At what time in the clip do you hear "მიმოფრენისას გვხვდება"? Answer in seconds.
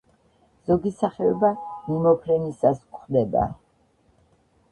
1.89-3.47